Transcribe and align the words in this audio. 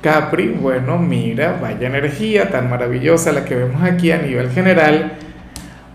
Capri, 0.00 0.48
bueno, 0.48 0.96
mira, 0.96 1.58
vaya 1.60 1.88
energía 1.88 2.50
tan 2.50 2.70
maravillosa 2.70 3.32
la 3.32 3.44
que 3.44 3.56
vemos 3.56 3.82
aquí 3.82 4.12
a 4.12 4.18
nivel 4.18 4.48
general. 4.50 5.12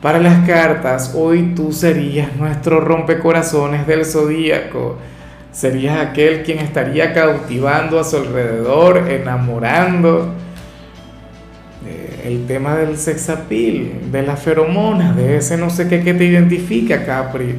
Para 0.01 0.19
las 0.19 0.45
cartas, 0.45 1.13
hoy 1.15 1.53
tú 1.55 1.71
serías 1.71 2.35
nuestro 2.35 2.81
rompecorazones 2.81 3.87
del 3.87 4.05
zodíaco. 4.05 4.97
Serías 5.53 5.97
aquel 5.99 6.43
quien 6.43 6.59
estaría 6.59 7.13
cautivando 7.13 7.97
a 7.97 8.03
su 8.03 8.17
alrededor, 8.17 9.09
enamorando. 9.09 10.33
Eh, 11.87 12.23
el 12.25 12.45
tema 12.45 12.75
del 12.75 12.97
sexapil, 12.97 14.11
de 14.11 14.21
la 14.23 14.35
feromona, 14.35 15.13
de 15.13 15.37
ese 15.37 15.55
no 15.55 15.69
sé 15.69 15.87
qué 15.87 16.03
que 16.03 16.13
te 16.13 16.25
identifica, 16.25 17.05
Capri. 17.05 17.55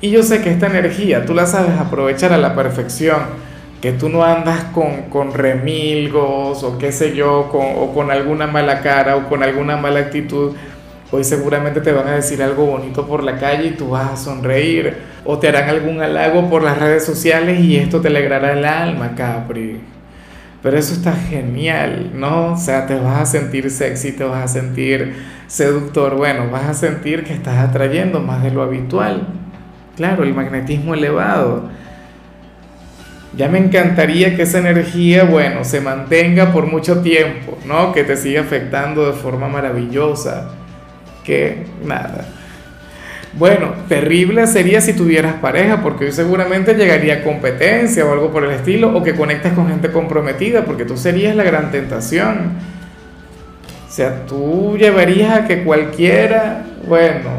Y 0.00 0.10
yo 0.10 0.22
sé 0.22 0.40
que 0.40 0.50
esta 0.50 0.68
energía 0.68 1.26
tú 1.26 1.34
la 1.34 1.44
sabes 1.44 1.78
aprovechar 1.78 2.32
a 2.32 2.38
la 2.38 2.54
perfección 2.54 3.18
que 3.80 3.92
tú 3.92 4.08
no 4.08 4.24
andas 4.24 4.64
con, 4.74 5.32
remilgos 5.32 6.62
o 6.62 6.78
qué 6.78 6.90
sé 6.90 7.14
yo, 7.14 7.48
con, 7.50 7.64
o 7.76 7.92
con 7.94 8.10
alguna 8.10 8.46
mala 8.46 8.80
cara 8.80 9.16
o 9.16 9.28
con 9.28 9.42
alguna 9.42 9.76
mala 9.76 10.00
actitud, 10.00 10.54
hoy 11.10 11.24
seguramente 11.24 11.80
te 11.80 11.92
van 11.92 12.08
a 12.08 12.12
decir 12.12 12.42
algo 12.42 12.66
bonito 12.66 13.06
por 13.06 13.22
la 13.22 13.38
calle 13.38 13.68
y 13.68 13.70
tú 13.70 13.90
vas 13.90 14.12
a 14.12 14.16
sonreír, 14.16 14.96
o 15.24 15.38
te 15.38 15.48
harán 15.48 15.68
algún 15.68 16.00
halago 16.00 16.50
por 16.50 16.62
las 16.62 16.78
redes 16.78 17.04
sociales 17.04 17.60
y 17.60 17.76
esto 17.76 18.00
te 18.00 18.08
alegrará 18.08 18.52
el 18.52 18.64
alma, 18.64 19.14
Capri. 19.16 19.80
Pero 20.60 20.76
eso 20.76 20.92
está 20.92 21.12
genial, 21.12 22.10
¿no? 22.14 22.54
O 22.54 22.56
sea, 22.56 22.86
te 22.86 22.96
vas 22.96 23.20
a 23.20 23.26
sentir 23.26 23.70
sexy, 23.70 24.10
te 24.10 24.24
vas 24.24 24.44
a 24.44 24.48
sentir 24.48 25.14
seductor, 25.46 26.16
bueno, 26.16 26.50
vas 26.50 26.64
a 26.64 26.74
sentir 26.74 27.22
que 27.22 27.32
estás 27.32 27.58
atrayendo 27.58 28.18
más 28.18 28.42
de 28.42 28.50
lo 28.50 28.62
habitual. 28.62 29.28
Claro, 29.96 30.24
el 30.24 30.34
magnetismo 30.34 30.94
elevado 30.94 31.70
ya 33.38 33.48
me 33.48 33.58
encantaría 33.58 34.34
que 34.34 34.42
esa 34.42 34.58
energía, 34.58 35.22
bueno, 35.22 35.62
se 35.62 35.80
mantenga 35.80 36.52
por 36.52 36.66
mucho 36.66 37.02
tiempo, 37.02 37.56
¿no? 37.66 37.92
Que 37.92 38.02
te 38.02 38.16
siga 38.16 38.40
afectando 38.40 39.06
de 39.06 39.12
forma 39.12 39.46
maravillosa. 39.48 40.50
Que 41.22 41.64
nada. 41.84 42.26
Bueno, 43.34 43.74
terrible 43.88 44.44
sería 44.48 44.80
si 44.80 44.92
tuvieras 44.92 45.34
pareja, 45.34 45.82
porque 45.82 46.06
hoy 46.06 46.12
seguramente 46.12 46.74
llegaría 46.74 47.22
competencia 47.22 48.04
o 48.04 48.12
algo 48.12 48.32
por 48.32 48.42
el 48.42 48.50
estilo, 48.50 48.96
o 48.96 49.04
que 49.04 49.14
conectes 49.14 49.52
con 49.52 49.68
gente 49.68 49.92
comprometida, 49.92 50.64
porque 50.64 50.84
tú 50.84 50.96
serías 50.96 51.36
la 51.36 51.44
gran 51.44 51.70
tentación. 51.70 52.54
O 53.86 53.90
sea, 53.90 54.26
tú 54.26 54.76
llevarías 54.76 55.30
a 55.30 55.46
que 55.46 55.62
cualquiera, 55.62 56.64
bueno, 56.88 57.30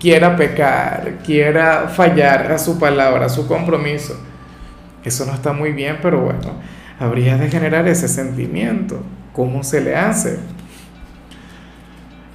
quiera 0.00 0.36
pecar, 0.36 1.16
quiera 1.22 1.88
fallar 1.94 2.50
a 2.50 2.56
su 2.56 2.78
palabra, 2.78 3.26
a 3.26 3.28
su 3.28 3.46
compromiso. 3.46 4.18
Eso 5.04 5.26
no 5.26 5.34
está 5.34 5.52
muy 5.52 5.72
bien, 5.72 5.98
pero 6.00 6.20
bueno, 6.20 6.54
habría 6.98 7.36
de 7.36 7.50
generar 7.50 7.86
ese 7.88 8.08
sentimiento. 8.08 9.02
¿Cómo 9.32 9.62
se 9.62 9.80
le 9.80 9.94
hace? 9.94 10.38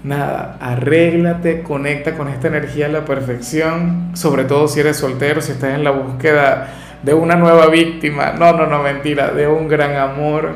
Nada, 0.04 0.58
arréglate, 0.62 1.62
conecta 1.62 2.16
con 2.16 2.30
esta 2.30 2.48
energía 2.48 2.86
a 2.86 2.90
la 2.90 3.06
perfección, 3.06 4.12
sobre 4.14 4.46
todo 4.46 4.68
si 4.68 4.80
eres 4.80 4.98
soltero, 4.98 5.42
si 5.42 5.52
estás 5.52 5.76
en 5.76 5.84
la 5.84 5.92
búsqueda 5.92 6.68
de 7.04 7.14
una 7.14 7.36
nueva 7.36 7.68
víctima, 7.68 8.34
no, 8.38 8.54
no, 8.54 8.66
no, 8.68 8.82
mentira, 8.84 9.32
de 9.32 9.48
un 9.48 9.68
gran 9.68 9.96
amor, 9.96 10.56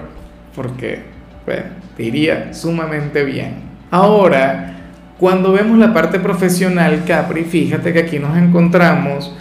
porque 0.55 1.01
te 1.97 2.03
iría 2.03 2.53
sumamente 2.53 3.23
bien. 3.23 3.55
Ahora, 3.91 4.73
cuando 5.19 5.53
vemos 5.53 5.77
la 5.77 5.93
parte 5.93 6.19
profesional, 6.19 7.03
Capri, 7.05 7.43
fíjate 7.43 7.93
que 7.93 7.99
aquí 7.99 8.19
nos 8.19 8.38
encontramos 8.38 9.35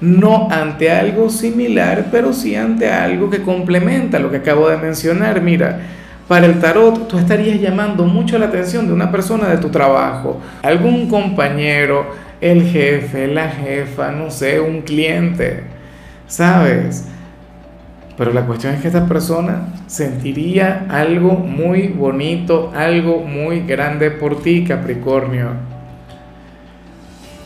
no 0.00 0.48
ante 0.50 0.90
algo 0.90 1.28
similar, 1.30 2.06
pero 2.10 2.32
sí 2.32 2.54
ante 2.54 2.90
algo 2.90 3.30
que 3.30 3.42
complementa 3.42 4.18
lo 4.18 4.30
que 4.30 4.38
acabo 4.38 4.68
de 4.68 4.76
mencionar. 4.76 5.40
Mira, 5.40 5.80
para 6.28 6.46
el 6.46 6.60
tarot 6.60 7.08
tú 7.08 7.18
estarías 7.18 7.60
llamando 7.60 8.04
mucho 8.04 8.38
la 8.38 8.46
atención 8.46 8.86
de 8.86 8.92
una 8.92 9.10
persona 9.10 9.48
de 9.48 9.58
tu 9.58 9.70
trabajo, 9.70 10.40
algún 10.62 11.08
compañero, 11.08 12.06
el 12.40 12.62
jefe, 12.62 13.26
la 13.26 13.48
jefa, 13.48 14.12
no 14.12 14.30
sé, 14.30 14.60
un 14.60 14.82
cliente, 14.82 15.64
¿sabes? 16.26 17.06
Pero 18.16 18.32
la 18.32 18.42
cuestión 18.46 18.74
es 18.74 18.80
que 18.80 18.88
esta 18.88 19.06
persona 19.06 19.68
sentiría 19.86 20.86
algo 20.90 21.34
muy 21.34 21.88
bonito, 21.88 22.72
algo 22.74 23.20
muy 23.20 23.60
grande 23.60 24.10
por 24.10 24.42
ti, 24.42 24.64
Capricornio 24.64 25.77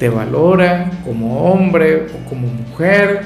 te 0.03 0.09
valora 0.09 0.91
como 1.05 1.45
hombre 1.45 2.07
o 2.07 2.29
como 2.29 2.49
mujer 2.49 3.21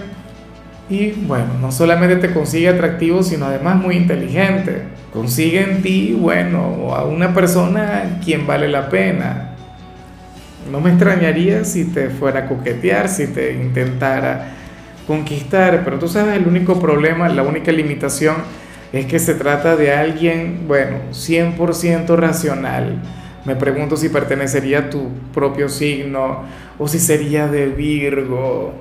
y 0.90 1.12
bueno, 1.12 1.54
no 1.58 1.72
solamente 1.72 2.16
te 2.16 2.34
consigue 2.34 2.68
atractivo, 2.68 3.22
sino 3.22 3.46
además 3.46 3.76
muy 3.76 3.96
inteligente. 3.96 4.82
Consigue 5.10 5.62
en 5.62 5.80
ti, 5.80 6.14
bueno, 6.20 6.94
a 6.94 7.06
una 7.06 7.32
persona 7.32 8.20
quien 8.22 8.46
vale 8.46 8.68
la 8.68 8.90
pena. 8.90 9.54
No 10.70 10.82
me 10.82 10.90
extrañaría 10.90 11.64
si 11.64 11.86
te 11.86 12.10
fuera 12.10 12.40
a 12.40 12.46
coquetear, 12.46 13.08
si 13.08 13.28
te 13.28 13.54
intentara 13.54 14.50
conquistar, 15.06 15.80
pero 15.82 15.98
tú 15.98 16.08
sabes, 16.08 16.36
el 16.36 16.46
único 16.46 16.78
problema, 16.78 17.26
la 17.30 17.42
única 17.42 17.72
limitación 17.72 18.36
es 18.92 19.06
que 19.06 19.18
se 19.18 19.32
trata 19.32 19.76
de 19.76 19.94
alguien, 19.94 20.64
bueno, 20.68 20.98
100% 21.10 22.16
racional 22.16 23.00
me 23.46 23.54
pregunto 23.54 23.96
si 23.96 24.08
pertenecería 24.08 24.80
a 24.80 24.90
tu 24.90 25.08
propio 25.32 25.68
signo 25.68 26.42
o 26.78 26.88
si 26.88 26.98
sería 26.98 27.46
de 27.46 27.66
Virgo. 27.66 28.74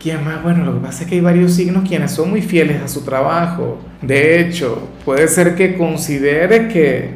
¿Quién 0.00 0.24
más? 0.24 0.42
Bueno, 0.42 0.64
lo 0.64 0.74
que 0.74 0.86
pasa 0.86 1.04
es 1.04 1.08
que 1.08 1.14
hay 1.14 1.20
varios 1.20 1.54
signos 1.54 1.88
quienes 1.88 2.10
son 2.10 2.30
muy 2.30 2.42
fieles 2.42 2.82
a 2.82 2.88
su 2.88 3.02
trabajo. 3.02 3.78
De 4.00 4.40
hecho, 4.40 4.88
puede 5.04 5.28
ser 5.28 5.54
que 5.54 5.78
considere 5.78 6.66
que, 6.66 7.10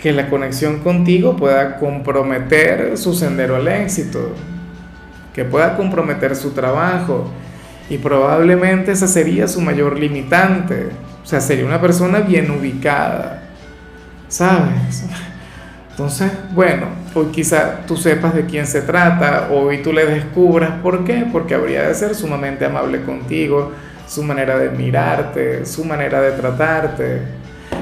que 0.00 0.12
la 0.12 0.30
conexión 0.30 0.78
contigo 0.78 1.36
pueda 1.36 1.76
comprometer 1.76 2.96
su 2.96 3.12
sendero 3.12 3.56
al 3.56 3.68
éxito, 3.68 4.34
que 5.34 5.44
pueda 5.44 5.76
comprometer 5.76 6.34
su 6.34 6.52
trabajo. 6.52 7.30
Y 7.90 7.98
probablemente 7.98 8.92
esa 8.92 9.06
sería 9.06 9.46
su 9.46 9.60
mayor 9.60 9.98
limitante. 9.98 10.86
O 11.22 11.26
sea, 11.26 11.42
sería 11.42 11.66
una 11.66 11.82
persona 11.82 12.20
bien 12.20 12.50
ubicada. 12.50 13.42
¿Sabes? 14.28 15.04
Entonces, 15.92 16.32
bueno, 16.52 16.86
hoy 17.14 17.26
quizá 17.26 17.80
tú 17.86 17.98
sepas 17.98 18.34
de 18.34 18.46
quién 18.46 18.66
se 18.66 18.80
trata, 18.80 19.50
hoy 19.50 19.82
tú 19.82 19.92
le 19.92 20.06
descubras 20.06 20.70
por 20.82 21.04
qué, 21.04 21.26
porque 21.30 21.54
habría 21.54 21.86
de 21.86 21.94
ser 21.94 22.14
sumamente 22.14 22.64
amable 22.64 23.02
contigo, 23.02 23.72
su 24.08 24.22
manera 24.22 24.58
de 24.58 24.70
mirarte, 24.70 25.66
su 25.66 25.84
manera 25.84 26.22
de 26.22 26.32
tratarte. 26.32 27.20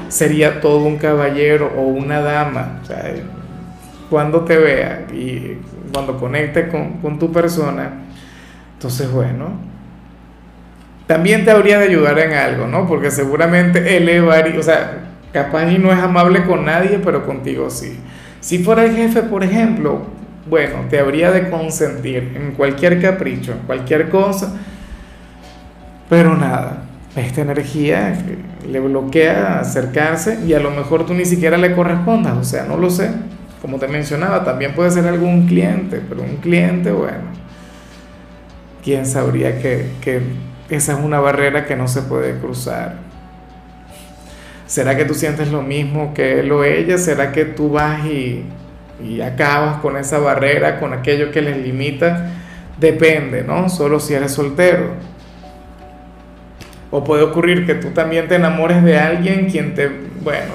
Sería 0.09 0.59
todo 0.59 0.79
un 0.79 0.97
caballero 0.97 1.71
o 1.77 1.83
una 1.83 2.19
dama. 2.19 2.79
O 2.83 2.85
sea, 2.85 3.13
cuando 4.09 4.41
te 4.41 4.57
vea 4.57 5.05
y 5.13 5.57
cuando 5.93 6.17
conecte 6.17 6.67
con, 6.67 6.97
con 6.97 7.17
tu 7.17 7.31
persona, 7.31 7.93
entonces, 8.73 9.09
bueno, 9.09 9.51
también 11.07 11.45
te 11.45 11.51
habría 11.51 11.79
de 11.79 11.85
ayudar 11.85 12.19
en 12.19 12.33
algo, 12.33 12.67
¿no? 12.67 12.87
Porque 12.87 13.09
seguramente 13.09 13.95
elevar, 13.95 14.49
o 14.57 14.63
sea, 14.63 15.10
Capaz 15.33 15.71
y 15.71 15.77
no 15.77 15.91
es 15.91 15.99
amable 15.99 16.45
con 16.45 16.65
nadie, 16.65 16.99
pero 17.03 17.25
contigo 17.25 17.69
sí. 17.69 17.99
Si 18.41 18.59
fuera 18.59 18.83
el 18.83 18.95
jefe, 18.95 19.23
por 19.23 19.43
ejemplo, 19.43 20.01
bueno, 20.49 20.85
te 20.89 20.99
habría 20.99 21.31
de 21.31 21.49
consentir 21.49 22.33
en 22.35 22.53
cualquier 22.53 23.01
capricho, 23.01 23.53
en 23.53 23.59
cualquier 23.59 24.09
cosa, 24.09 24.53
pero 26.09 26.35
nada, 26.35 26.83
esta 27.15 27.41
energía 27.41 28.17
le 28.67 28.79
bloquea 28.79 29.59
acercarse 29.59 30.39
y 30.45 30.53
a 30.53 30.59
lo 30.59 30.71
mejor 30.71 31.05
tú 31.05 31.13
ni 31.13 31.25
siquiera 31.25 31.57
le 31.57 31.73
correspondas, 31.73 32.37
o 32.37 32.43
sea, 32.43 32.63
no 32.63 32.77
lo 32.77 32.89
sé. 32.89 33.11
Como 33.61 33.77
te 33.77 33.87
mencionaba, 33.87 34.43
también 34.43 34.73
puede 34.73 34.91
ser 34.91 35.05
algún 35.05 35.45
cliente, 35.45 36.01
pero 36.09 36.23
un 36.23 36.37
cliente, 36.37 36.91
bueno, 36.91 37.29
quién 38.83 39.05
sabría 39.05 39.61
que, 39.61 39.91
que 40.01 40.21
esa 40.69 40.93
es 40.93 40.99
una 40.99 41.19
barrera 41.19 41.65
que 41.65 41.75
no 41.75 41.87
se 41.87 42.01
puede 42.01 42.39
cruzar. 42.39 43.10
¿Será 44.71 44.95
que 44.95 45.03
tú 45.03 45.13
sientes 45.13 45.51
lo 45.51 45.61
mismo 45.61 46.13
que 46.13 46.39
él 46.39 46.49
o 46.49 46.63
ella? 46.63 46.97
¿Será 46.97 47.33
que 47.33 47.43
tú 47.43 47.71
vas 47.71 48.05
y, 48.05 48.45
acabas 49.21 49.81
con 49.81 49.97
esa 49.97 50.17
barrera, 50.17 50.79
con 50.79 50.93
aquello 50.93 51.29
que 51.29 51.41
les 51.41 51.57
limita? 51.57 52.29
Depende, 52.79 53.43
¿no? 53.43 53.67
Solo 53.67 53.99
si 53.99 54.13
eres 54.13 54.31
soltero. 54.31 54.91
O 56.89 57.03
puede 57.03 57.21
ocurrir 57.23 57.65
que 57.65 57.75
tú 57.75 57.89
también 57.89 58.29
te 58.29 58.35
enamores 58.35 58.81
de 58.81 58.97
alguien 58.97 59.49
quien 59.49 59.75
te, 59.75 59.89
bueno, 60.23 60.53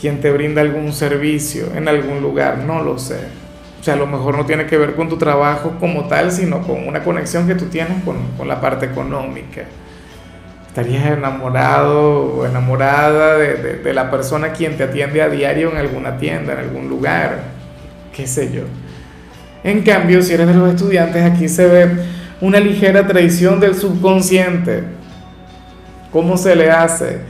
quien 0.00 0.20
te 0.20 0.30
brinda 0.30 0.60
algún 0.60 0.92
servicio 0.92 1.66
en 1.74 1.88
algún 1.88 2.22
lugar, 2.22 2.58
no 2.58 2.84
lo 2.84 3.00
sé. 3.00 3.18
O 3.80 3.82
sea, 3.82 3.94
a 3.94 3.96
lo 3.96 4.06
mejor 4.06 4.36
no 4.36 4.46
tiene 4.46 4.66
que 4.66 4.78
ver 4.78 4.94
con 4.94 5.08
tu 5.08 5.16
trabajo 5.16 5.74
como 5.80 6.06
tal, 6.06 6.30
sino 6.30 6.62
con 6.62 6.86
una 6.86 7.02
conexión 7.02 7.48
que 7.48 7.56
tú 7.56 7.64
tienes 7.64 8.04
con, 8.04 8.16
con 8.38 8.46
la 8.46 8.60
parte 8.60 8.86
económica. 8.86 9.62
Estarías 10.76 11.06
enamorado 11.06 12.36
o 12.36 12.44
enamorada 12.44 13.38
de, 13.38 13.54
de, 13.54 13.76
de 13.78 13.94
la 13.94 14.10
persona 14.10 14.52
quien 14.52 14.76
te 14.76 14.84
atiende 14.84 15.22
a 15.22 15.30
diario 15.30 15.70
en 15.70 15.78
alguna 15.78 16.18
tienda, 16.18 16.52
en 16.52 16.58
algún 16.58 16.90
lugar, 16.90 17.38
qué 18.14 18.26
sé 18.26 18.52
yo. 18.52 18.64
En 19.64 19.80
cambio, 19.80 20.20
si 20.20 20.34
eres 20.34 20.48
de 20.48 20.52
los 20.52 20.68
estudiantes, 20.68 21.24
aquí 21.24 21.48
se 21.48 21.66
ve 21.66 21.88
una 22.42 22.60
ligera 22.60 23.06
traición 23.06 23.58
del 23.58 23.74
subconsciente. 23.74 24.84
¿Cómo 26.12 26.36
se 26.36 26.54
le 26.54 26.70
hace? 26.70 27.20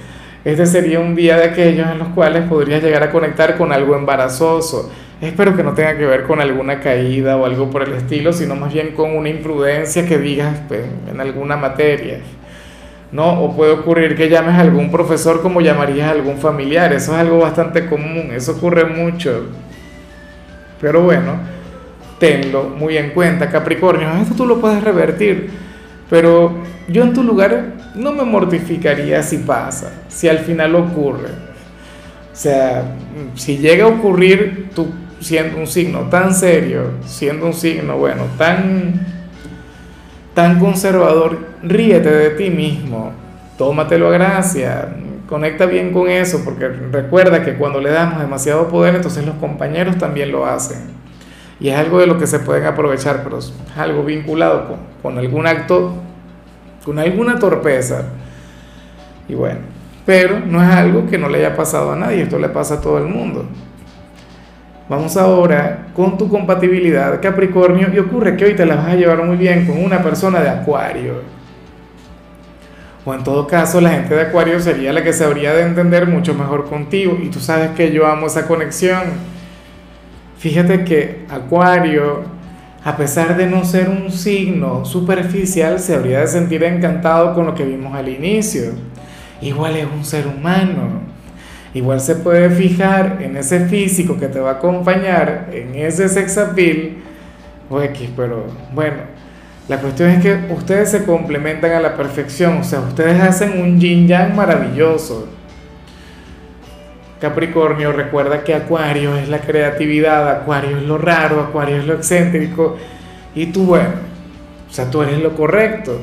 Este 0.45 0.67
sería 0.67 0.99
un 0.99 1.15
día 1.15 1.37
de 1.37 1.45
aquellos 1.45 1.87
en 1.89 2.01
los 2.01 2.09
cuales 2.09 2.49
podrías 2.49 2.83
llegar 2.83 3.05
a 3.05 3.13
conectar 3.13 3.57
con 3.57 3.71
algo 3.71 3.95
embarazoso. 3.95 4.91
Espero 5.21 5.55
que 5.55 5.63
no 5.63 5.73
tenga 5.73 5.97
que 5.97 6.05
ver 6.05 6.25
con 6.25 6.41
alguna 6.41 6.81
caída 6.81 7.37
o 7.37 7.47
algo 7.47 7.71
por 7.71 7.85
el 7.85 7.93
estilo, 7.93 8.33
sino 8.33 8.57
más 8.57 8.75
bien 8.75 8.91
con 8.97 9.17
una 9.17 9.29
imprudencia 9.29 10.05
que 10.05 10.19
digas 10.19 10.63
pues, 10.67 10.83
en 11.09 11.21
alguna 11.21 11.57
materia. 11.57 12.19
¿No? 13.17 13.43
O 13.43 13.57
puede 13.57 13.73
ocurrir 13.73 14.15
que 14.15 14.29
llames 14.29 14.57
a 14.57 14.61
algún 14.61 14.91
profesor 14.91 15.41
como 15.41 15.63
llamarías 15.63 16.09
a 16.09 16.11
algún 16.11 16.37
familiar. 16.37 16.93
Eso 16.93 17.13
es 17.13 17.19
algo 17.19 17.39
bastante 17.39 17.87
común, 17.87 18.31
eso 18.31 18.53
ocurre 18.53 18.85
mucho. 18.85 19.47
Pero 20.79 21.03
bueno, 21.03 21.39
tenlo 22.21 22.65
muy 22.65 22.99
en 22.99 23.11
cuenta, 23.11 23.49
Capricornio. 23.49 24.13
Esto 24.21 24.35
tú 24.35 24.45
lo 24.45 24.61
puedes 24.61 24.85
revertir, 24.85 25.49
pero 26.11 26.59
yo 26.89 27.05
en 27.05 27.15
tu 27.15 27.23
lugar 27.23 27.73
no 27.95 28.13
me 28.13 28.23
mortificaría 28.23 29.23
si 29.23 29.39
pasa, 29.39 29.93
si 30.09 30.29
al 30.29 30.41
final 30.41 30.75
ocurre. 30.75 31.31
O 32.31 32.37
sea, 32.39 32.85
si 33.35 33.57
llega 33.57 33.87
a 33.87 33.89
ocurrir 33.89 34.69
tú 34.75 34.93
siendo 35.21 35.57
un 35.57 35.67
signo 35.67 36.01
tan 36.11 36.35
serio, 36.35 36.91
siendo 37.07 37.47
un 37.47 37.55
signo, 37.55 37.97
bueno, 37.97 38.25
tan, 38.37 39.07
tan 40.35 40.61
conservador, 40.61 41.46
ríete 41.69 42.11
de 42.11 42.31
ti 42.31 42.51
mismo, 42.51 43.13
tómatelo 43.59 44.09
a 44.09 44.13
gracia, 44.13 44.89
conecta 45.29 45.67
bien 45.67 45.93
con 45.93 46.09
eso, 46.09 46.43
porque 46.45 46.69
recuerda 46.69 47.45
que 47.45 47.55
cuando 47.55 47.81
le 47.81 47.91
damos 47.91 48.21
demasiado 48.21 48.69
poder, 48.69 48.95
entonces 48.95 49.25
los 49.27 49.37
compañeros 49.37 49.99
también 49.99 50.33
lo 50.33 50.47
hacen. 50.47 50.97
Y 51.59 51.69
es 51.69 51.77
algo 51.77 51.99
de 52.01 52.07
lo 52.07 52.19
que 52.19 52.27
se 52.27 52.39
pueden 52.39 52.65
aprovechar, 52.67 53.23
pero 53.25 53.39
es 53.39 53.53
algo 53.77 54.05
vinculado 54.05 54.77
con, 55.03 55.19
algún 55.19 55.47
acto, 55.47 55.95
con 56.85 56.99
alguna 56.99 57.39
torpeza. 57.39 58.05
Y 59.29 59.35
bueno, 59.35 59.61
pero 60.05 60.39
no 60.41 60.63
es 60.63 60.69
algo 60.69 61.07
que 61.07 61.19
no 61.19 61.29
le 61.29 61.39
haya 61.39 61.57
pasado 61.57 61.93
a 61.93 61.97
nadie, 61.97 62.23
esto 62.23 62.39
le 62.39 62.49
pasa 62.49 62.75
a 62.75 62.81
todo 62.81 62.99
el 62.99 63.07
mundo. 63.07 63.47
Vamos 64.89 65.17
ahora 65.17 65.89
con 65.95 66.17
tu 66.17 66.29
compatibilidad 66.29 67.21
Capricornio 67.21 67.89
y 67.93 67.99
ocurre 67.99 68.37
que 68.37 68.45
hoy 68.45 68.55
te 68.55 68.65
la 68.65 68.77
vas 68.77 68.89
a 68.89 68.95
llevar 68.95 69.25
muy 69.25 69.37
bien 69.37 69.67
con 69.67 69.83
una 69.83 70.01
persona 70.01 70.41
de 70.41 70.49
Acuario. 70.49 71.15
O 73.07 73.15
en 73.15 73.25
todo 73.25 73.47
caso 73.47 73.81
la 73.81 73.91
gente 73.91 74.15
de 74.15 74.21
Acuario 74.21 74.61
sería 74.61 74.93
la 74.93 75.03
que 75.03 75.15
se 75.15 75.25
habría 75.25 75.55
de 75.55 75.63
entender 75.63 76.07
mucho 76.07 76.35
mejor 76.35 76.69
contigo 76.69 77.17
y 77.23 77.29
tú 77.29 77.41
sabes 77.41 77.71
que 77.71 77.91
yo 77.93 78.07
amo 78.07 78.27
esa 78.27 78.47
conexión 78.47 79.01
Fíjate 80.39 80.85
que 80.85 81.25
Acuario, 81.31 82.23
a 82.85 82.97
pesar 82.97 83.37
de 83.37 83.47
no 83.47 83.65
ser 83.65 83.89
un 83.89 84.13
signo 84.13 84.85
superficial, 84.85 85.81
se 85.81 85.95
habría 85.95 86.21
de 86.21 86.27
sentir 86.27 86.63
encantado 86.63 87.35
con 87.35 87.47
lo 87.47 87.55
que 87.55 87.65
vimos 87.65 87.95
al 87.95 88.09
inicio. 88.09 88.73
Igual 89.41 89.77
es 89.77 89.87
un 89.87 90.05
ser 90.05 90.27
humano. 90.27 91.01
Igual 91.73 92.01
se 92.01 92.17
puede 92.17 92.51
fijar 92.51 93.19
en 93.23 93.37
ese 93.37 93.67
físico 93.67 94.19
que 94.19 94.29
te 94.29 94.39
va 94.39 94.51
a 94.51 94.55
acompañar, 94.55 95.49
en 95.53 95.75
ese 95.75 96.09
sex 96.09 96.39
appeal, 96.39 96.93
X, 97.71 98.11
pero 98.17 98.45
bueno, 98.73 98.99
la 99.69 99.81
cuestión 99.81 100.11
es 100.11 100.23
que 100.23 100.53
ustedes 100.53 100.91
se 100.91 101.05
complementan 101.05 101.73
a 101.73 101.81
la 101.81 101.97
perfección, 101.97 102.59
o 102.59 102.65
sea, 102.65 102.81
ustedes 102.81 103.21
hacen 103.21 103.61
un 103.61 103.81
yin 103.81 104.07
yang 104.07 104.35
maravilloso. 104.37 105.29
Capricornio, 107.21 107.93
recuerda 107.93 108.45
que 108.45 108.55
Acuario 108.55 109.17
es 109.17 109.29
la 109.29 109.41
creatividad, 109.41 110.31
Acuario 110.31 110.77
es 110.77 110.83
lo 110.85 110.99
raro, 110.99 111.41
Acuario 111.41 111.79
es 111.79 111.87
lo 111.87 111.95
excéntrico, 111.95 112.77
y 113.35 113.47
tú, 113.47 113.65
bueno, 113.65 113.89
o 114.71 114.73
sea, 114.73 114.91
tú 114.91 115.03
eres 115.03 115.21
lo 115.21 115.35
correcto, 115.35 115.99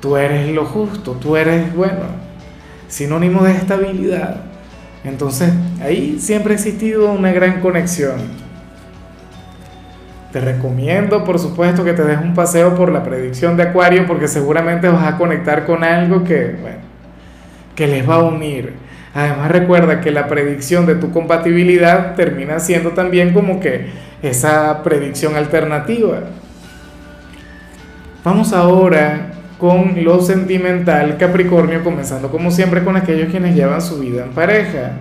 tú 0.00 0.16
eres 0.16 0.48
lo 0.48 0.64
justo, 0.64 1.12
tú 1.12 1.36
eres, 1.36 1.74
bueno, 1.74 2.06
sinónimo 2.88 3.44
de 3.44 3.52
estabilidad. 3.52 4.42
Entonces, 5.04 5.52
ahí 5.82 6.18
siempre 6.20 6.52
ha 6.52 6.56
existido 6.56 7.12
una 7.12 7.32
gran 7.32 7.60
conexión. 7.60 8.41
Te 10.32 10.40
recomiendo, 10.40 11.24
por 11.24 11.38
supuesto, 11.38 11.84
que 11.84 11.92
te 11.92 12.04
des 12.04 12.18
un 12.18 12.34
paseo 12.34 12.74
por 12.74 12.90
la 12.90 13.04
predicción 13.04 13.56
de 13.56 13.64
Acuario, 13.64 14.06
porque 14.06 14.28
seguramente 14.28 14.88
vas 14.88 15.06
a 15.06 15.18
conectar 15.18 15.66
con 15.66 15.84
algo 15.84 16.24
que, 16.24 16.56
bueno, 16.60 16.78
que 17.76 17.86
les 17.86 18.08
va 18.08 18.16
a 18.16 18.22
unir 18.22 18.72
Además 19.14 19.50
recuerda 19.50 20.00
que 20.00 20.10
la 20.10 20.26
predicción 20.26 20.86
de 20.86 20.94
tu 20.94 21.10
compatibilidad 21.12 22.14
termina 22.14 22.58
siendo 22.60 22.90
también 22.90 23.34
como 23.34 23.60
que 23.60 23.86
esa 24.22 24.82
predicción 24.82 25.36
alternativa. 25.36 26.20
Vamos 28.24 28.52
ahora 28.52 29.32
con 29.58 30.02
lo 30.02 30.20
sentimental 30.22 31.18
Capricornio, 31.18 31.84
comenzando 31.84 32.30
como 32.30 32.50
siempre 32.50 32.82
con 32.82 32.96
aquellos 32.96 33.30
quienes 33.30 33.54
llevan 33.54 33.82
su 33.82 33.98
vida 33.98 34.24
en 34.24 34.30
pareja. 34.30 34.92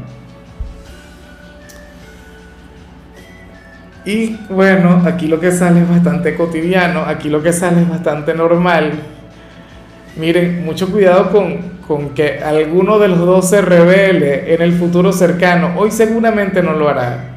Y 4.03 4.38
bueno, 4.50 5.03
aquí 5.06 5.27
lo 5.27 5.39
que 5.39 5.51
sale 5.51 5.81
es 5.81 5.89
bastante 5.89 6.36
cotidiano, 6.36 7.01
aquí 7.01 7.30
lo 7.30 7.44
que 7.44 7.53
sale 7.53 7.81
es 7.81 7.89
bastante 7.89 8.33
normal. 8.33 8.94
Miren, 10.18 10.65
mucho 10.65 10.92
cuidado 10.92 11.30
con, 11.30 11.57
con 11.88 12.09
que 12.09 12.39
alguno 12.39 12.98
de 12.98 13.07
los 13.09 13.19
dos 13.19 13.50
se 13.50 13.62
revele 13.62 14.53
en 14.53 14.62
el 14.62 14.74
futuro 14.74 15.13
cercano. 15.13 15.74
Hoy 15.77 15.92
seguramente 15.92 16.63
no 16.63 16.74
lo 16.74 16.89
hará. 16.89 17.31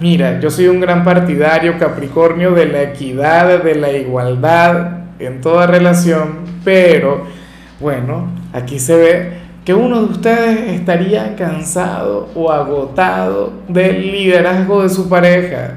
Mira, 0.00 0.40
yo 0.40 0.50
soy 0.50 0.66
un 0.66 0.80
gran 0.80 1.04
partidario 1.04 1.78
Capricornio 1.78 2.52
de 2.52 2.66
la 2.66 2.82
equidad, 2.82 3.62
de 3.62 3.74
la 3.76 3.92
igualdad 3.92 5.02
en 5.20 5.40
toda 5.40 5.66
relación, 5.66 6.40
pero 6.64 7.24
bueno, 7.78 8.26
aquí 8.52 8.80
se 8.80 8.96
ve 8.96 9.32
que 9.64 9.74
uno 9.74 10.02
de 10.02 10.12
ustedes 10.12 10.72
estaría 10.72 11.36
cansado 11.36 12.28
o 12.34 12.50
agotado 12.50 13.52
del 13.68 14.10
liderazgo 14.10 14.82
de 14.82 14.88
su 14.88 15.08
pareja, 15.08 15.74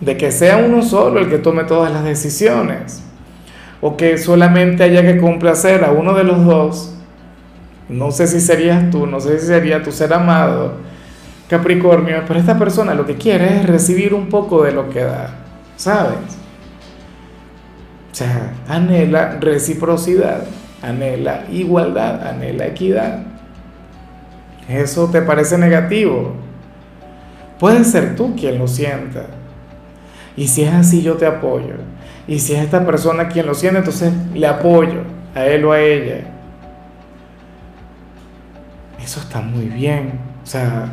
de 0.00 0.16
que 0.16 0.30
sea 0.32 0.58
uno 0.58 0.82
solo 0.82 1.20
el 1.20 1.28
que 1.28 1.38
tome 1.38 1.64
todas 1.64 1.92
las 1.92 2.04
decisiones, 2.04 3.02
o 3.80 3.96
que 3.96 4.18
solamente 4.18 4.82
haya 4.82 5.02
que 5.02 5.18
complacer 5.18 5.84
a 5.84 5.92
uno 5.92 6.14
de 6.14 6.24
los 6.24 6.44
dos 6.44 6.96
no 7.88 8.10
sé 8.10 8.26
si 8.26 8.40
serías 8.40 8.90
tú, 8.90 9.06
no 9.06 9.20
sé 9.20 9.38
si 9.38 9.46
sería 9.46 9.82
tu 9.82 9.92
ser 9.92 10.12
amado, 10.12 10.74
Capricornio, 11.48 12.22
pero 12.26 12.40
esta 12.40 12.58
persona 12.58 12.94
lo 12.94 13.06
que 13.06 13.14
quiere 13.14 13.60
es 13.60 13.66
recibir 13.66 14.12
un 14.12 14.28
poco 14.28 14.64
de 14.64 14.72
lo 14.72 14.90
que 14.90 15.04
da, 15.04 15.30
¿sabes? 15.76 16.18
O 18.10 18.14
sea, 18.14 18.54
anhela 18.66 19.38
reciprocidad, 19.40 20.44
anhela 20.82 21.44
igualdad, 21.52 22.26
anhela 22.26 22.66
equidad. 22.66 23.22
¿Eso 24.68 25.08
te 25.08 25.22
parece 25.22 25.56
negativo? 25.56 26.32
Puede 27.60 27.84
ser 27.84 28.16
tú 28.16 28.34
quien 28.34 28.58
lo 28.58 28.66
sienta. 28.66 29.26
Y 30.36 30.48
si 30.48 30.62
es 30.62 30.72
así, 30.72 31.02
yo 31.02 31.14
te 31.14 31.26
apoyo. 31.26 31.74
Y 32.28 32.38
si 32.40 32.54
es 32.54 32.62
esta 32.62 32.84
persona 32.84 33.28
quien 33.28 33.46
lo 33.46 33.54
siente, 33.54 33.78
entonces 33.78 34.12
le 34.34 34.46
apoyo 34.46 35.02
a 35.34 35.44
él 35.46 35.64
o 35.64 35.72
a 35.72 35.80
ella 35.80 36.36
eso 39.06 39.20
está 39.20 39.40
muy 39.40 39.66
bien. 39.66 40.18
O 40.42 40.46
sea, 40.46 40.88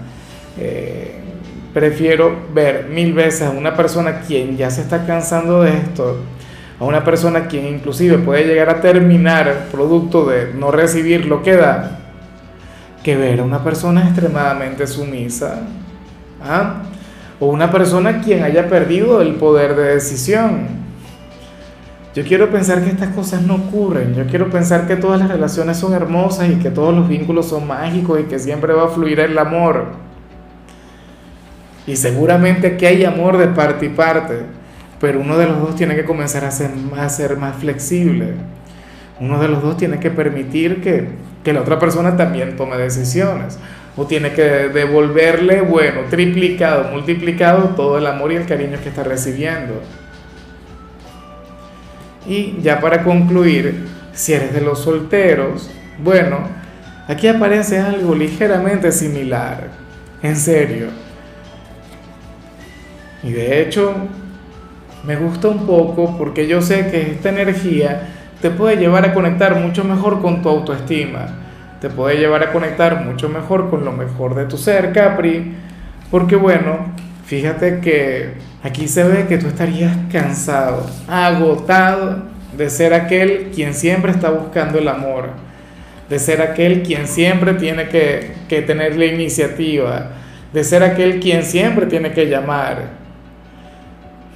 eh, 0.57 1.15
prefiero 1.73 2.35
ver 2.53 2.87
mil 2.89 3.13
veces 3.13 3.41
a 3.41 3.49
una 3.49 3.75
persona 3.75 4.21
quien 4.21 4.55
ya 4.55 4.69
se 4.69 4.81
está 4.81 5.05
cansando 5.05 5.63
de 5.63 5.71
esto, 5.71 6.19
a 6.79 6.85
una 6.85 7.03
persona 7.03 7.47
quien 7.47 7.67
inclusive 7.67 8.19
puede 8.19 8.45
llegar 8.45 8.69
a 8.69 8.81
terminar 8.81 9.67
producto 9.71 10.25
de 10.25 10.53
no 10.53 10.71
recibir 10.71 11.25
lo 11.25 11.41
que 11.41 11.55
da, 11.55 11.99
que 13.03 13.17
ver 13.17 13.39
a 13.39 13.43
una 13.43 13.63
persona 13.63 14.03
extremadamente 14.03 14.85
sumisa. 14.85 15.61
¿ah? 16.43 16.83
O 17.43 17.47
una 17.47 17.69
persona 17.69 18.21
quien 18.21 18.41
haya 18.41 18.69
perdido 18.69 19.21
el 19.21 19.35
poder 19.35 19.75
de 19.75 19.95
decisión. 19.95 20.65
Yo 22.15 22.23
quiero 22.23 22.49
pensar 22.49 22.81
que 22.81 22.89
estas 22.89 23.09
cosas 23.09 23.41
no 23.41 23.55
ocurren, 23.55 24.15
yo 24.15 24.25
quiero 24.27 24.49
pensar 24.49 24.87
que 24.87 24.95
todas 24.95 25.19
las 25.19 25.27
relaciones 25.27 25.75
son 25.75 25.93
hermosas 25.93 26.47
y 26.49 26.55
que 26.55 26.69
todos 26.69 26.95
los 26.95 27.09
vínculos 27.09 27.49
son 27.49 27.67
mágicos 27.67 28.21
y 28.21 28.23
que 28.23 28.39
siempre 28.39 28.71
va 28.71 28.85
a 28.85 28.87
fluir 28.87 29.19
el 29.19 29.37
amor. 29.37 29.87
Y 31.85 31.97
seguramente 31.97 32.77
que 32.77 32.87
hay 32.87 33.03
amor 33.03 33.37
de 33.37 33.47
parte 33.47 33.87
y 33.87 33.89
parte, 33.89 34.43
pero 35.01 35.19
uno 35.19 35.37
de 35.37 35.47
los 35.47 35.59
dos 35.59 35.75
tiene 35.75 35.97
que 35.97 36.05
comenzar 36.05 36.45
a 36.45 36.51
ser, 36.51 36.71
a 36.97 37.09
ser 37.09 37.35
más 37.35 37.57
flexible. 37.57 38.35
Uno 39.19 39.37
de 39.41 39.49
los 39.49 39.61
dos 39.61 39.75
tiene 39.75 39.99
que 39.99 40.11
permitir 40.11 40.81
que, 40.81 41.09
que 41.43 41.51
la 41.51 41.59
otra 41.59 41.77
persona 41.77 42.15
también 42.15 42.55
tome 42.55 42.77
decisiones. 42.77 43.59
O 43.95 44.05
tiene 44.05 44.33
que 44.33 44.41
devolverle, 44.41 45.61
bueno, 45.61 46.01
triplicado, 46.09 46.91
multiplicado 46.91 47.69
todo 47.75 47.97
el 47.97 48.07
amor 48.07 48.31
y 48.31 48.35
el 48.35 48.45
cariño 48.45 48.79
que 48.81 48.89
está 48.89 49.03
recibiendo. 49.03 49.81
Y 52.25 52.59
ya 52.61 52.79
para 52.79 53.03
concluir, 53.03 53.85
si 54.13 54.33
eres 54.33 54.53
de 54.53 54.61
los 54.61 54.79
solteros, 54.79 55.69
bueno, 55.99 56.39
aquí 57.07 57.27
aparece 57.27 57.79
algo 57.79 58.15
ligeramente 58.15 58.91
similar. 58.91 59.67
En 60.21 60.37
serio. 60.37 60.87
Y 63.21 63.31
de 63.31 63.61
hecho, 63.61 63.93
me 65.03 65.17
gusta 65.17 65.49
un 65.49 65.65
poco 65.65 66.17
porque 66.17 66.47
yo 66.47 66.61
sé 66.61 66.89
que 66.89 67.11
esta 67.11 67.29
energía 67.29 68.09
te 68.41 68.49
puede 68.49 68.77
llevar 68.77 69.05
a 69.05 69.13
conectar 69.13 69.55
mucho 69.55 69.83
mejor 69.83 70.21
con 70.21 70.41
tu 70.41 70.49
autoestima, 70.49 71.27
te 71.83 71.89
puede 71.89 72.15
llevar 72.15 72.41
a 72.43 72.53
conectar 72.53 73.03
mucho 73.03 73.27
mejor 73.27 73.69
con 73.69 73.83
lo 73.83 73.91
mejor 73.91 74.35
de 74.35 74.45
tu 74.45 74.57
ser, 74.57 74.93
Capri, 74.93 75.51
porque 76.09 76.37
bueno, 76.37 76.93
fíjate 77.25 77.81
que 77.81 78.35
aquí 78.63 78.87
se 78.87 79.03
ve 79.03 79.27
que 79.27 79.37
tú 79.37 79.47
estarías 79.47 79.91
cansado, 80.09 80.89
agotado 81.09 82.23
de 82.55 82.69
ser 82.69 82.93
aquel 82.93 83.51
quien 83.53 83.73
siempre 83.73 84.13
está 84.13 84.29
buscando 84.29 84.79
el 84.79 84.87
amor, 84.87 85.31
de 86.07 86.19
ser 86.19 86.41
aquel 86.41 86.83
quien 86.83 87.05
siempre 87.05 87.53
tiene 87.55 87.89
que, 87.89 88.31
que 88.47 88.61
tener 88.61 88.95
la 88.95 89.07
iniciativa, 89.07 90.11
de 90.53 90.63
ser 90.63 90.83
aquel 90.83 91.19
quien 91.19 91.43
siempre 91.43 91.87
tiene 91.87 92.13
que 92.13 92.29
llamar 92.29 93.03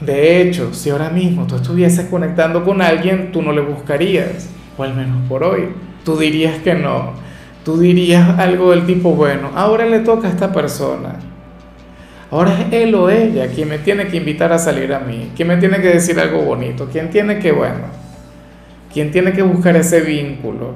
de 0.02 0.42
hecho, 0.42 0.74
si 0.74 0.90
ahora 0.90 1.10
mismo 1.10 1.48
tú 1.48 1.56
estuvieses 1.56 2.08
conectando 2.08 2.66
con 2.66 2.82
alguien, 2.82 3.32
tú 3.32 3.42
no 3.42 3.54
le 3.54 3.62
buscarías, 3.62 4.50
o 4.78 4.84
al 4.84 4.94
menos 4.94 5.28
por 5.30 5.46
hoy. 5.46 5.70
Tú 6.04 6.18
dirías 6.18 6.60
que 6.60 6.76
no. 6.76 7.14
Tú 7.68 7.78
dirías 7.78 8.40
algo 8.40 8.72
del 8.72 8.86
tipo, 8.86 9.12
bueno, 9.12 9.52
ahora 9.54 9.86
le 9.86 10.00
toca 10.00 10.30
a 10.30 10.32
esta 10.32 10.54
persona. 10.54 11.16
Ahora 12.32 12.58
es 12.62 12.72
él 12.72 12.96
o 12.96 13.10
ella 13.10 13.48
quien 13.48 13.68
me 13.68 13.78
tiene 13.78 14.08
que 14.08 14.16
invitar 14.16 14.54
a 14.54 14.58
salir 14.58 14.94
a 14.94 15.02
mí, 15.02 15.34
quien 15.36 15.50
me 15.50 15.58
tiene 15.58 15.82
que 15.82 15.90
decir 15.90 16.18
algo 16.18 16.44
bonito, 16.44 16.88
quien 16.90 17.10
tiene 17.10 17.40
que, 17.40 17.52
bueno, 17.52 17.88
quien 18.94 19.12
tiene 19.12 19.34
que 19.34 19.42
buscar 19.42 19.76
ese 19.76 20.00
vínculo. 20.00 20.76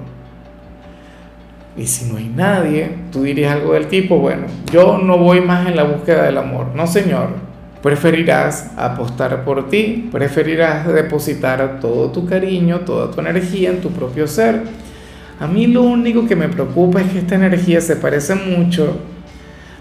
Y 1.78 1.88
si 1.88 2.12
no 2.12 2.18
hay 2.18 2.28
nadie, 2.28 2.92
tú 3.10 3.24
dirías 3.24 3.54
algo 3.54 3.72
del 3.72 3.88
tipo, 3.88 4.18
bueno, 4.18 4.48
yo 4.70 4.98
no 4.98 5.18
voy 5.18 5.40
más 5.40 5.70
en 5.70 5.78
la 5.78 5.84
búsqueda 5.84 6.24
del 6.24 6.40
amor. 6.40 6.76
No, 6.76 6.88
señor 6.88 7.30
Preferirás 7.82 8.70
apostar 8.78 9.46
por 9.46 9.70
ti, 9.70 10.10
preferirás 10.12 10.94
depositar 10.94 11.80
todo 11.80 12.12
tu 12.12 12.28
cariño, 12.28 12.82
toda 12.82 13.10
tu 13.10 13.22
energía 13.22 13.70
en 13.70 13.80
tu 13.80 13.92
propio 13.92 14.28
ser. 14.28 14.91
A 15.42 15.48
mí 15.48 15.66
lo 15.66 15.82
único 15.82 16.28
que 16.28 16.36
me 16.36 16.48
preocupa 16.50 17.02
es 17.02 17.12
que 17.12 17.18
esta 17.18 17.34
energía 17.34 17.82
se 17.82 17.96
parece 17.96 18.36
mucho 18.36 19.00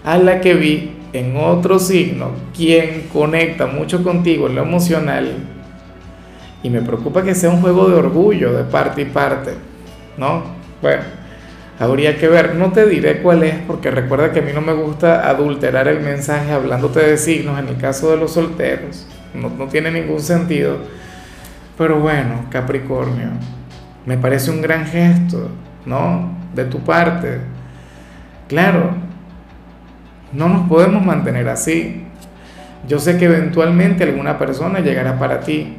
a 0.03 0.17
la 0.17 0.41
que 0.41 0.55
vi 0.55 0.91
en 1.13 1.37
otro 1.37 1.77
signo, 1.77 2.31
quien 2.55 3.07
conecta 3.13 3.67
mucho 3.67 4.03
contigo 4.03 4.47
en 4.47 4.55
lo 4.55 4.63
emocional. 4.63 5.35
Y 6.63 6.69
me 6.71 6.81
preocupa 6.81 7.21
que 7.21 7.35
sea 7.35 7.51
un 7.51 7.61
juego 7.61 7.87
de 7.87 7.95
orgullo 7.95 8.53
de 8.53 8.63
parte 8.63 9.03
y 9.03 9.05
parte, 9.05 9.51
¿no? 10.17 10.43
Bueno 10.81 11.21
Habría 11.81 12.17
que 12.17 12.27
ver, 12.27 12.53
no 12.55 12.71
te 12.71 12.87
diré 12.87 13.23
cuál 13.23 13.43
es, 13.43 13.55
porque 13.65 13.89
recuerda 13.89 14.31
que 14.31 14.39
a 14.39 14.43
mí 14.43 14.51
no 14.53 14.61
me 14.61 14.73
gusta 14.73 15.27
adulterar 15.27 15.87
el 15.87 15.99
mensaje 15.99 16.51
hablándote 16.51 16.99
de 16.99 17.17
signos 17.17 17.59
en 17.59 17.69
el 17.69 17.77
caso 17.77 18.11
de 18.11 18.17
los 18.17 18.33
solteros. 18.33 19.07
No, 19.33 19.49
no 19.49 19.67
tiene 19.67 19.89
ningún 19.89 20.19
sentido. 20.19 20.77
Pero 21.79 21.99
bueno, 21.99 22.45
Capricornio, 22.51 23.29
me 24.05 24.17
parece 24.17 24.51
un 24.51 24.61
gran 24.61 24.85
gesto, 24.85 25.49
¿no? 25.85 26.31
De 26.55 26.65
tu 26.65 26.79
parte. 26.79 27.39
Claro, 28.47 28.91
no 30.33 30.49
nos 30.49 30.67
podemos 30.67 31.05
mantener 31.05 31.47
así. 31.49 32.05
Yo 32.87 32.99
sé 32.99 33.17
que 33.17 33.25
eventualmente 33.25 34.03
alguna 34.03 34.37
persona 34.37 34.79
llegará 34.79 35.17
para 35.19 35.39
ti. 35.39 35.77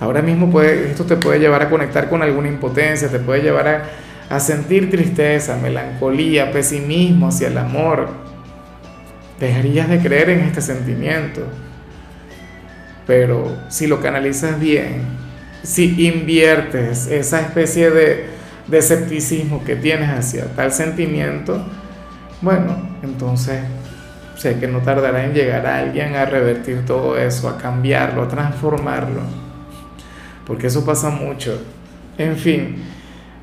Ahora 0.00 0.20
mismo 0.20 0.50
puede, 0.50 0.90
esto 0.90 1.04
te 1.04 1.16
puede 1.16 1.38
llevar 1.38 1.62
a 1.62 1.70
conectar 1.70 2.08
con 2.08 2.22
alguna 2.22 2.48
impotencia, 2.48 3.08
te 3.08 3.20
puede 3.20 3.42
llevar 3.42 3.68
a 3.68 3.82
a 4.32 4.40
sentir 4.40 4.88
tristeza, 4.88 5.58
melancolía, 5.58 6.52
pesimismo 6.52 7.28
hacia 7.28 7.48
el 7.48 7.58
amor, 7.58 8.08
dejarías 9.38 9.90
de 9.90 10.00
creer 10.00 10.30
en 10.30 10.40
este 10.40 10.62
sentimiento. 10.62 11.42
Pero 13.06 13.58
si 13.68 13.86
lo 13.86 14.00
canalizas 14.00 14.58
bien, 14.58 15.02
si 15.62 16.06
inviertes 16.06 17.06
esa 17.06 17.40
especie 17.40 17.90
de, 17.90 18.26
de 18.66 18.78
escepticismo 18.78 19.64
que 19.64 19.76
tienes 19.76 20.10
hacia 20.10 20.46
tal 20.54 20.72
sentimiento, 20.72 21.64
bueno, 22.40 22.76
entonces 23.02 23.60
sé 24.36 24.58
que 24.58 24.66
no 24.66 24.80
tardará 24.80 25.24
en 25.24 25.34
llegar 25.34 25.66
a 25.66 25.78
alguien 25.78 26.16
a 26.16 26.24
revertir 26.24 26.84
todo 26.84 27.16
eso, 27.16 27.48
a 27.48 27.58
cambiarlo, 27.58 28.22
a 28.22 28.28
transformarlo. 28.28 29.20
Porque 30.46 30.66
eso 30.66 30.84
pasa 30.84 31.10
mucho. 31.10 31.62
En 32.18 32.36
fin, 32.36 32.82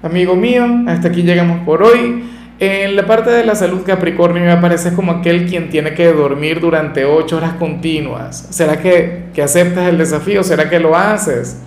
Amigo 0.01 0.33
mío, 0.33 0.65
hasta 0.87 1.09
aquí 1.09 1.23
llegamos 1.23 1.65
por 1.65 1.83
hoy. 1.83 2.23
En 2.57 2.95
la 2.95 3.05
parte 3.05 3.31
de 3.31 3.43
la 3.43 3.53
salud 3.53 3.81
Capricornio 3.85 4.41
me 4.41 4.51
aparece 4.51 4.93
como 4.93 5.11
aquel 5.11 5.45
quien 5.45 5.69
tiene 5.69 5.93
que 5.93 6.07
dormir 6.13 6.61
durante 6.61 7.03
ocho 7.03 7.35
horas 7.35 7.53
continuas. 7.53 8.47
¿Será 8.49 8.79
que, 8.79 9.25
que 9.33 9.41
aceptas 9.41 9.89
el 9.89 9.97
desafío? 9.97 10.41
¿Será 10.41 10.69
que 10.69 10.79
lo 10.79 10.95
haces? 10.95 11.57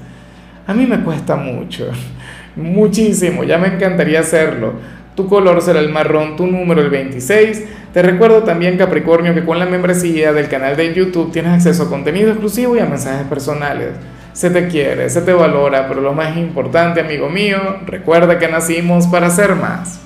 A 0.72 0.74
mí 0.74 0.86
me 0.86 1.00
cuesta 1.00 1.36
mucho, 1.36 1.90
muchísimo, 2.56 3.44
ya 3.44 3.58
me 3.58 3.68
encantaría 3.68 4.20
hacerlo. 4.20 4.72
Tu 5.14 5.28
color 5.28 5.60
será 5.60 5.80
el 5.80 5.90
marrón, 5.90 6.34
tu 6.34 6.46
número 6.46 6.80
el 6.80 6.88
26. 6.88 7.64
Te 7.92 8.00
recuerdo 8.00 8.42
también, 8.42 8.78
Capricornio, 8.78 9.34
que 9.34 9.44
con 9.44 9.58
la 9.58 9.66
membresía 9.66 10.32
del 10.32 10.48
canal 10.48 10.74
de 10.74 10.94
YouTube 10.94 11.30
tienes 11.30 11.52
acceso 11.52 11.82
a 11.82 11.90
contenido 11.90 12.30
exclusivo 12.30 12.74
y 12.74 12.78
a 12.78 12.86
mensajes 12.86 13.26
personales 13.26 13.90
se 14.32 14.48
te 14.48 14.68
quiere, 14.68 15.10
se 15.10 15.20
te 15.20 15.34
valora, 15.34 15.88
pero 15.88 16.00
lo 16.00 16.14
más 16.14 16.38
importante, 16.38 17.02
amigo 17.02 17.28
mío, 17.28 17.58
recuerda 17.84 18.38
que 18.38 18.48
nacimos 18.48 19.06
para 19.08 19.28
ser 19.28 19.54
más. 19.54 20.01